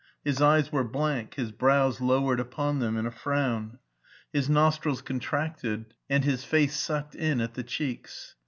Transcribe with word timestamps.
His 0.25 0.41
eyes 0.41 0.71
were 0.71 0.83
blank, 0.83 1.35
his 1.35 1.51
brows 1.51 2.01
lowered 2.01 2.39
upon 2.39 2.79
them 2.79 2.97
in 2.97 3.05
a 3.05 3.11
frown, 3.11 3.77
his 4.33 4.49
nostrils 4.49 4.99
contracted, 5.03 5.93
and 6.09 6.23
his 6.25 6.43
face 6.43 6.75
sucked 6.75 7.13
in 7.13 7.39
at 7.39 7.53
the 7.53 7.61
cheeks. 7.61 8.33